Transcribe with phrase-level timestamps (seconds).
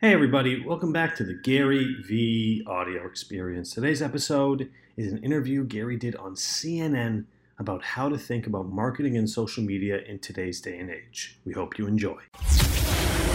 [0.00, 3.72] Hey, everybody, welcome back to the Gary V audio experience.
[3.72, 7.24] Today's episode is an interview Gary did on CNN
[7.58, 11.40] about how to think about marketing and social media in today's day and age.
[11.44, 12.20] We hope you enjoy.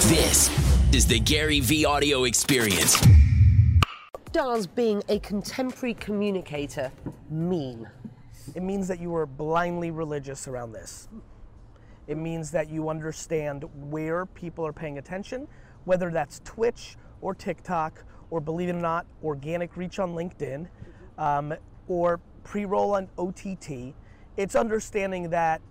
[0.07, 0.49] This
[0.95, 3.05] is the GaryVee audio experience.
[4.31, 6.93] Does being a contemporary communicator
[7.29, 7.89] mean?
[8.55, 11.09] It means that you are blindly religious around this.
[12.07, 15.45] It means that you understand where people are paying attention,
[15.85, 20.67] whether that's Twitch or TikTok, or believe it or not, organic reach on LinkedIn,
[21.17, 21.53] um,
[21.87, 23.93] or pre roll on OTT.
[24.37, 25.61] It's understanding that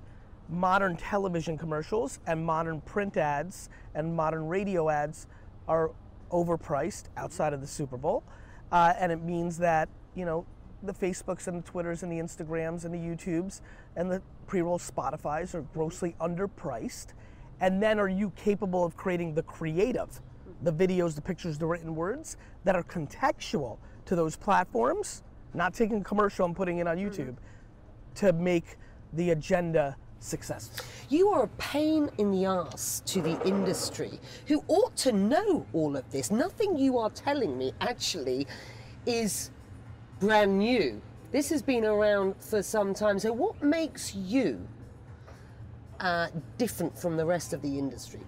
[0.48, 5.26] modern television commercials and modern print ads and modern radio ads
[5.66, 5.90] are
[6.30, 8.22] overpriced outside of the Super Bowl.
[8.70, 10.46] Uh, and it means that, you know,
[10.82, 13.60] the Facebooks and the Twitters and the Instagrams and the YouTubes
[13.96, 17.08] and the pre-roll Spotify's are grossly underpriced.
[17.62, 20.20] And then are you capable of creating the creative,
[20.62, 25.22] the videos, the pictures, the written words that are contextual to those platforms,
[25.54, 27.22] not taking a commercial and putting it on mm-hmm.
[27.22, 27.36] YouTube
[28.16, 28.76] to make
[29.12, 30.84] the agenda successful.
[31.08, 35.96] You are a pain in the ass to the industry who ought to know all
[35.96, 36.32] of this.
[36.32, 38.48] Nothing you are telling me actually
[39.06, 39.52] is
[40.18, 41.00] brand new.
[41.30, 43.20] This has been around for some time.
[43.20, 44.66] So, what makes you
[46.02, 46.26] uh,
[46.58, 48.20] different from the rest of the industry?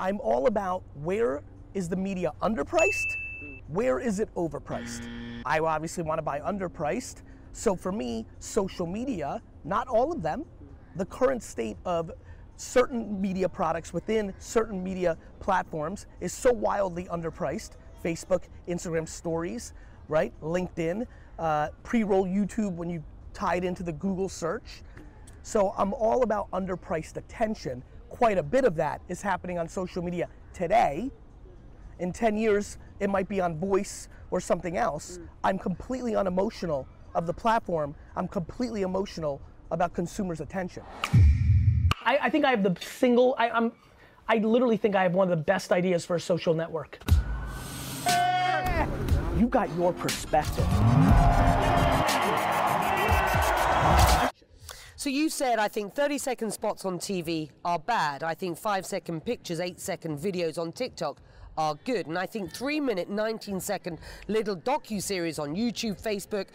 [0.00, 1.42] I'm all about where
[1.74, 3.16] is the media underpriced?
[3.68, 5.08] Where is it overpriced?
[5.44, 7.22] I obviously want to buy underpriced.
[7.52, 10.44] So for me, social media, not all of them,
[10.96, 12.12] the current state of
[12.56, 17.72] certain media products within certain media platforms is so wildly underpriced.
[18.04, 19.72] Facebook, Instagram stories,
[20.08, 20.32] right?
[20.42, 21.06] LinkedIn,
[21.38, 24.82] uh, pre-roll YouTube when you tie it into the Google search.
[25.44, 27.84] So I'm all about underpriced attention.
[28.08, 31.10] Quite a bit of that is happening on social media today.
[31.98, 35.18] In 10 years, it might be on voice or something else.
[35.18, 35.28] Mm.
[35.44, 37.94] I'm completely unemotional of the platform.
[38.16, 40.82] I'm completely emotional about consumers' attention.
[42.02, 43.72] I, I think I have the single, I, I'm,
[44.26, 46.98] I literally think I have one of the best ideas for a social network.
[49.38, 50.66] You got your perspective.
[55.04, 58.22] So you said I think 30 second spots on TV are bad.
[58.22, 61.20] I think 5 second pictures, 8 second videos on TikTok
[61.58, 62.06] are good.
[62.06, 63.98] And I think 3 minute 19 second
[64.28, 66.46] little docu-series on YouTube, Facebook,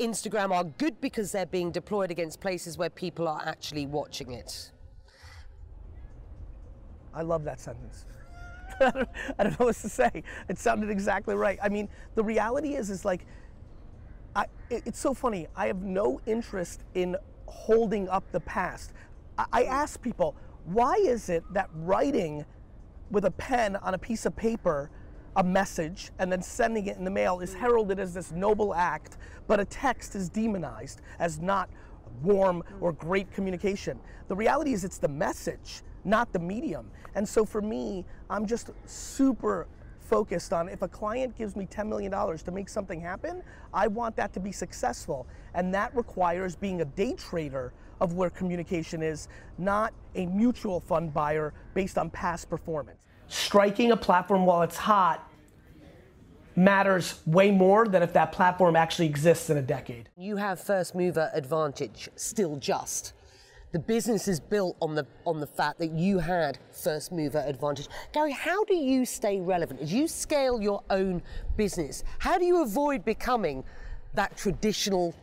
[0.00, 4.72] Instagram are good because they're being deployed against places where people are actually watching it.
[7.14, 8.04] I love that sentence.
[8.80, 8.90] I,
[9.44, 10.24] don't, know what to say.
[10.48, 11.60] It sounded exactly right.
[11.62, 13.26] I mean, the reality is, is like,
[14.34, 15.46] I, it, it's so funny.
[15.54, 17.14] I have no interest in
[17.52, 18.92] holding up the past.
[19.38, 19.70] I, I hmm.
[19.70, 22.44] ask people, why is it that writing
[23.10, 24.90] with a pen on a piece of paper
[25.36, 27.60] a message and then sending it in the mail is hmm.
[27.60, 31.70] heralded as this noble act, but a text is demonized as not
[32.22, 32.82] warm hmm.
[32.82, 33.98] or great communication.
[34.28, 36.90] The reality is it's the message, not the medium.
[37.14, 39.68] And so for me, I'm just super
[40.12, 43.42] focused on if a client gives me $10 million to make something happen,
[43.72, 45.26] I want that to be successful.
[45.54, 51.14] And that requires being a day trader of where communication is, not a mutual fund
[51.14, 52.98] buyer based on past performance.
[53.28, 55.26] Striking a platform while it's hot
[56.56, 60.10] matters way more than if that platform actually exists in a decade.
[60.18, 63.14] You have first mover advantage still just.
[63.72, 67.88] The business is built on the on the fact that you had first mover advantage.
[68.12, 69.80] Gary, how do you stay relevant?
[69.80, 71.22] As you scale your own
[71.56, 73.64] business, how do you avoid becoming
[74.12, 75.14] that traditional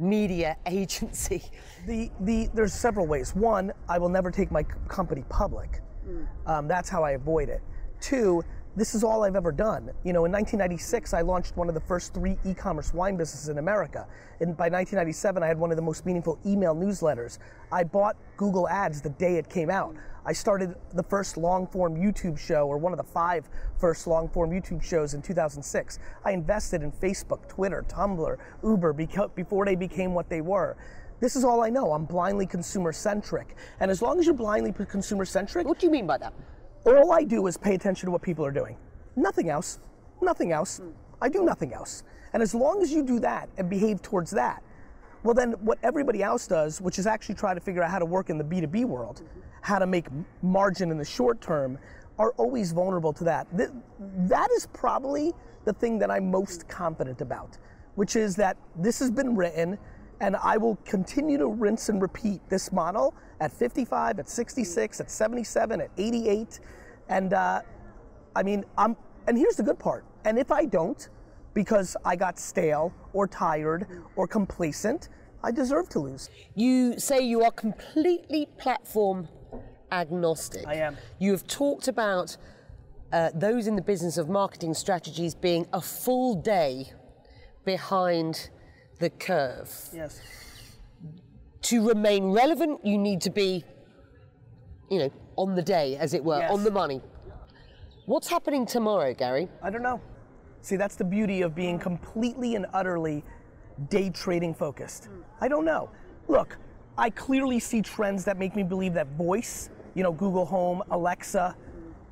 [0.00, 1.44] media agency?
[1.86, 3.36] The, the, there's several ways.
[3.36, 5.80] One, I will never take my company public.
[6.46, 7.62] Um, that's how I avoid it.
[8.00, 8.42] Two,
[8.76, 9.90] this is all I've ever done.
[10.04, 13.56] You know, in 1996, I launched one of the first three e-commerce wine businesses in
[13.56, 14.06] America.
[14.40, 17.38] And by 1997, I had one of the most meaningful email newsletters.
[17.72, 19.96] I bought Google Ads the day it came out.
[20.26, 23.48] I started the first long-form YouTube show, or one of the five
[23.78, 25.98] first long-form YouTube shows in 2006.
[26.24, 30.76] I invested in Facebook, Twitter, Tumblr, Uber before they became what they were.
[31.18, 31.92] This is all I know.
[31.92, 33.56] I'm blindly consumer centric.
[33.80, 36.34] And as long as you're blindly consumer centric, What do you mean by that?
[36.86, 38.76] All I do is pay attention to what people are doing.
[39.16, 39.80] Nothing else.
[40.22, 40.80] Nothing else.
[41.20, 42.04] I do nothing else.
[42.32, 44.62] And as long as you do that and behave towards that,
[45.22, 48.04] well, then what everybody else does, which is actually try to figure out how to
[48.04, 49.22] work in the B2B world,
[49.62, 50.06] how to make
[50.42, 51.78] margin in the short term,
[52.18, 53.46] are always vulnerable to that.
[53.52, 55.34] That is probably
[55.64, 57.58] the thing that I'm most confident about,
[57.96, 59.78] which is that this has been written
[60.20, 65.10] and I will continue to rinse and repeat this model at 55, at 66, at
[65.10, 66.60] 77, at 88.
[67.08, 67.62] And uh,
[68.34, 68.96] I mean, I'm,
[69.26, 70.04] and here's the good part.
[70.24, 71.08] And if I don't,
[71.54, 73.86] because I got stale or tired
[74.16, 75.08] or complacent,
[75.42, 76.28] I deserve to lose.
[76.54, 79.28] You say you are completely platform
[79.92, 80.66] agnostic.
[80.66, 80.96] I am.
[81.18, 82.36] You have talked about
[83.12, 86.92] uh, those in the business of marketing strategies being a full day
[87.64, 88.50] behind
[88.98, 89.70] the curve.
[89.92, 90.20] Yes.
[91.62, 93.64] To remain relevant, you need to be,
[94.90, 96.50] you know, on the day, as it were, Yes.
[96.52, 97.00] on the money.
[98.06, 99.48] What's happening tomorrow, Gary?
[99.62, 100.00] I don't know.
[100.62, 103.24] See, that's the beauty of being completely and utterly
[103.88, 105.06] day trading focused.
[105.06, 105.20] Hmm.
[105.40, 105.90] I don't know.
[106.28, 106.56] Look,
[106.96, 111.56] I clearly see trends that make me believe that voice, you know, Google Home, Alexa,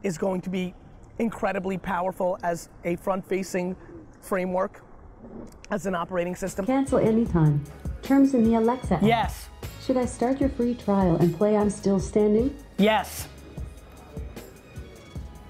[0.02, 0.74] is going to be
[1.18, 3.76] incredibly powerful as a front facing
[4.20, 4.82] framework,
[5.70, 6.66] as an operating system.
[6.66, 7.62] Cancel anytime.
[8.02, 9.02] Terms in the Alexa app.
[9.02, 9.48] Yes,
[9.84, 12.54] Should I start your free trial and play I'm Still Standing?
[12.78, 13.28] yes.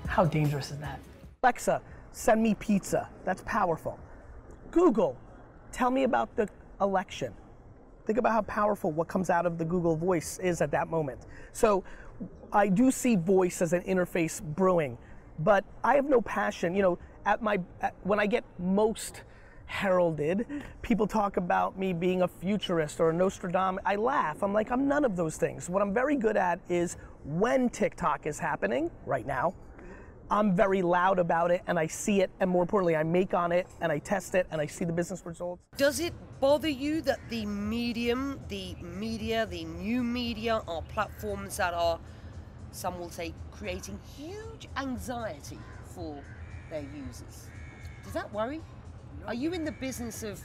[0.07, 1.01] How dangerous is that?
[1.43, 1.81] Alexa,
[2.13, 3.09] send me pizza.
[3.25, 3.99] That's powerful.
[4.71, 5.17] Google,
[5.73, 6.49] tell me about the
[6.81, 7.33] election.
[8.07, 11.21] Think about how powerful what comes out of the Google voice is at that moment.
[11.53, 11.83] So
[12.53, 14.99] I do see voice as an interface brewing,
[15.41, 16.75] but I have no passion.
[16.77, 19.23] You know, at my at, when I get most
[19.67, 20.47] heralded,
[20.83, 23.83] people talk about me being a futurist or a Nostradamus.
[23.85, 24.43] I laugh.
[24.43, 25.69] I'm like, I'm none of those things.
[25.69, 29.55] What I'm very good at is when TikTok is happening right now.
[30.31, 33.53] I'm very loud about it and I see it, and more importantly, I make on
[33.53, 35.63] it and I test it and I see the business results.
[35.77, 41.75] Does it bother you that the medium, the media, the new media are platforms that
[41.75, 42.01] are,
[42.73, 45.59] some will say, creating huge anxiety
[45.95, 46.23] for
[46.71, 47.51] their users?
[48.03, 48.63] Does that worry?
[49.27, 50.41] Are you in the business of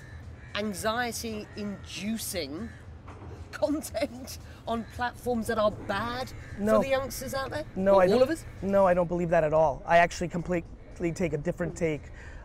[0.55, 2.69] anxiety inducing
[3.51, 4.37] content
[4.67, 6.77] on platforms that are bad No.
[6.77, 7.65] for the youngsters out there?
[7.75, 8.15] No, Or I don't.
[8.17, 8.45] all of us?
[8.61, 9.83] No, I don't believe that at all.
[9.85, 12.03] I actually completely take a different take.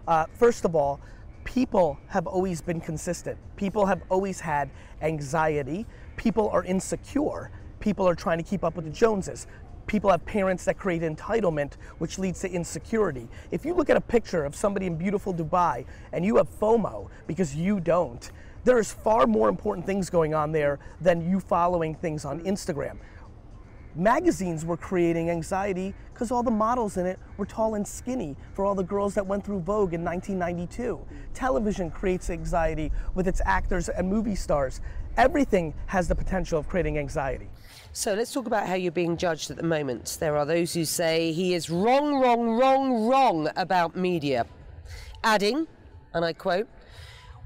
[0.09, 1.01] Uh, first of all,
[1.45, 3.39] people have always been consistent.
[3.57, 4.71] People have always had
[5.03, 5.87] anxiety.
[6.17, 7.51] People are insecure.
[7.79, 9.47] People are trying to keep up with the Joneses.
[9.95, 13.29] People have parents that create entitlement, which leads to insecurity.
[13.53, 17.09] If you look at a picture of somebody in beautiful Dubai and you have FOMO
[17.29, 18.29] because you don't,
[18.65, 22.97] there's far more important things going on there than you following things on Instagram
[23.97, 28.65] magazines were creating anxiety because all the models in it were tall and skinny for
[28.65, 31.01] all the girls that went through Vogue in 1992.
[31.33, 34.81] Television creates anxiety with its actors and movie stars.
[35.17, 37.49] Everything has the potential of creating anxiety.
[37.93, 40.17] So let's talk about how you're being judged at the moment.
[40.19, 44.47] There are those who say he is wrong, wrong, wrong, wrong about media.
[45.23, 45.67] Adding,
[46.13, 46.69] and I quote,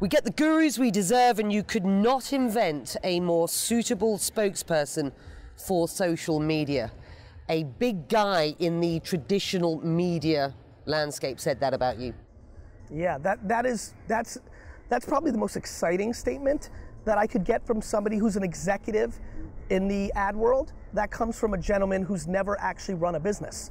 [0.00, 5.12] we get the gurus we deserve, and you could not invent a more suitable spokesperson
[5.58, 6.92] for social media.
[7.48, 10.54] A big guy in the traditional media
[10.86, 12.14] landscape said that about you.
[12.90, 14.38] Yeah, that, that is that's
[14.88, 16.70] that's probably the most exciting statement
[17.04, 19.18] that I could get from somebody who's an executive
[19.70, 20.72] in the ad world.
[20.94, 23.70] That comes from a gentleman who's never actually run a business.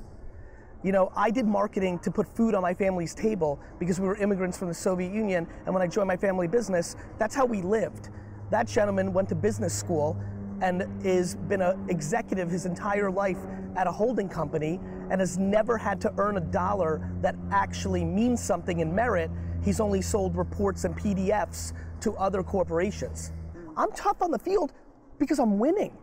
[0.84, 4.16] You know, I did marketing to put food on my family's table because we were
[4.18, 7.64] immigrants from the Soviet Union, and when I joined my family business, that's how we
[7.64, 8.10] lived.
[8.52, 10.16] That gentleman went to business school
[10.62, 13.38] and is been an executive his entire life
[13.76, 18.44] at a holding company and has never had to earn a dollar that actually means
[18.44, 19.30] something in merit.
[19.64, 23.32] He's only sold reports and PDFs to other corporations.
[23.76, 24.74] I'm tough on the field
[25.20, 25.96] because I'm winning.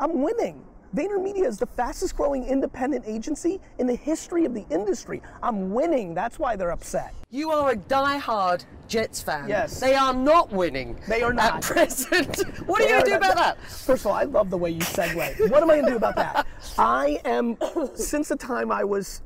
[0.00, 0.64] I'm winning.
[0.94, 5.20] VaynerMedia is the fastest growing independent agency in the history of the industry.
[5.42, 6.14] I'm winning.
[6.14, 7.14] That's why they're upset.
[7.30, 9.48] You are a die-hard Jets fan.
[9.48, 9.80] Yes.
[9.80, 10.98] They are not winning.
[11.06, 11.62] They are At not.
[11.62, 12.38] present.
[12.66, 13.60] what are you going to do about that?
[13.66, 15.50] First of all, I love the way you segue.
[15.50, 16.46] What am I going to do about that?
[16.78, 17.58] I am,
[17.94, 19.20] since the time I was,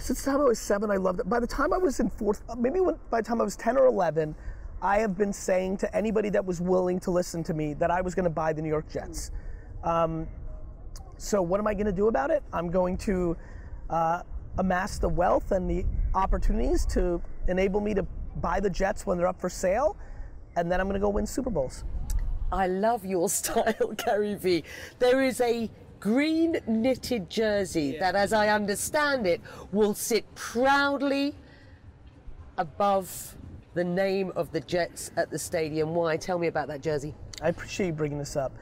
[0.00, 1.28] since the time I was seven, I loved it.
[1.28, 3.76] By the time I was in fourth, maybe when, by the time I was 10
[3.76, 4.36] or 11,
[4.80, 8.00] I have been saying to anybody that was willing to listen to me that I
[8.00, 9.32] was going to buy the New York Jets.
[9.84, 10.26] Um,
[11.16, 12.42] so what am I going to do about it?
[12.52, 13.36] I'm going to
[13.90, 14.22] uh,
[14.58, 15.84] amass the wealth and the
[16.14, 18.02] opportunities to enable me to
[18.36, 19.96] buy the Jets when they're up for sale,
[20.56, 21.84] and then I'm going to go win Super Bowls.
[22.50, 24.64] I love your style, Gary V.
[24.98, 25.70] There is a
[26.00, 31.34] green knitted jersey that, as I understand it, will sit proudly
[32.58, 33.36] above
[33.74, 35.94] the name of the Jets at the stadium.
[35.94, 36.16] Why?
[36.16, 37.14] Tell me about that jersey.
[37.40, 38.52] I appreciate you bringing this up.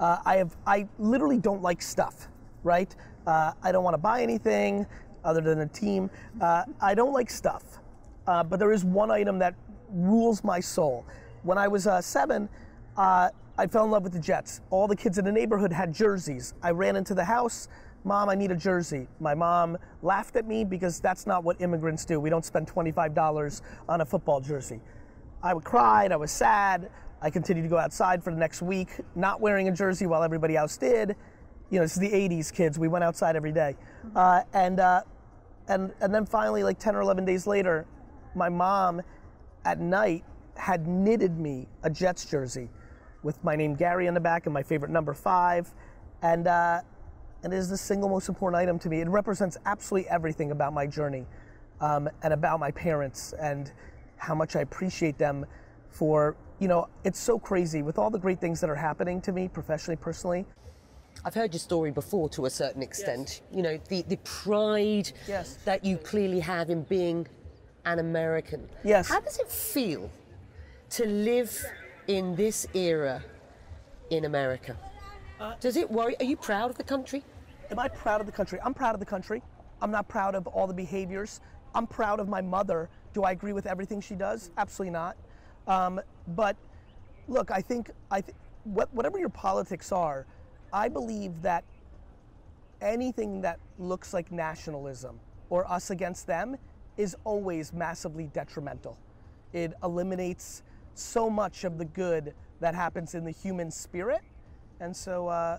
[0.00, 2.28] Uh, I have, I literally don't like stuff,
[2.62, 2.94] right?
[3.26, 4.86] Uh, I don't want to buy anything
[5.24, 6.10] other than a team.
[6.40, 7.64] Uh, I don't like stuff,
[8.26, 9.54] uh, but there is one item that
[9.90, 11.04] rules my soul.
[11.42, 12.48] When I was uh, seven,
[12.96, 14.60] uh, I fell in love with the Jets.
[14.70, 16.54] All the kids in the neighborhood had jerseys.
[16.62, 17.68] I ran into the house.
[18.04, 19.08] Mom, I need a jersey.
[19.18, 22.20] My mom laughed at me because that's not what immigrants do.
[22.20, 24.80] We don't spend $25 on a football jersey.
[25.42, 26.90] I would cried, I was sad.
[27.22, 30.56] I continued to go outside for the next week, not wearing a jersey while everybody
[30.56, 31.16] else did.
[31.70, 32.78] You know, this is the 80s kids.
[32.78, 33.74] We went outside every day.
[34.14, 35.02] Uh, and, uh,
[35.68, 37.86] and, and then finally, like 10 or 11 days later,
[38.34, 39.02] my mom
[39.64, 40.24] at night
[40.56, 42.68] had knitted me a Jets jersey
[43.22, 45.72] with my name Gary on the back and my favorite number five.
[46.22, 46.80] And, uh,
[47.42, 49.00] and it is the single most important item to me.
[49.00, 51.26] It represents absolutely everything about my journey
[51.80, 53.72] um, and about my parents and
[54.16, 55.44] how much I appreciate them
[55.90, 59.32] for, you know, it's so crazy with all the great things that are happening to
[59.32, 60.44] me professionally, personally.
[61.24, 63.42] I've heard your story before to a certain extent.
[63.52, 65.58] You know, the, the pride Yes.
[65.64, 67.26] that you clearly have in being
[67.84, 68.68] an American.
[68.84, 69.08] Yes.
[69.08, 70.10] How does it feel
[70.90, 71.64] to live
[72.06, 73.22] in this era
[74.10, 74.76] in America?
[75.40, 76.16] Uh, does it worry?
[76.20, 77.22] Are you proud of the country?
[77.70, 78.58] Am I proud of the country?
[78.64, 79.42] I'm proud of the country.
[79.82, 81.40] I'm not proud of all the behaviors.
[81.74, 82.88] I'm proud of my mother.
[83.12, 84.50] Do I agree with everything she does?
[84.56, 85.16] Absolutely not.
[85.66, 86.56] Um, but
[87.28, 90.26] look, I think I th- what, whatever your politics are,
[90.72, 91.64] I believe that
[92.80, 95.18] anything that looks like nationalism
[95.50, 96.56] or us against them
[96.96, 98.98] is always massively detrimental.
[99.52, 100.62] It eliminates
[100.94, 104.22] so much of the good that happens in the human spirit.
[104.80, 105.58] And so uh,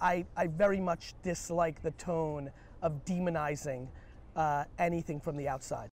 [0.00, 3.88] I, I very much dislike the tone of demonizing
[4.36, 5.92] uh, anything from the outside.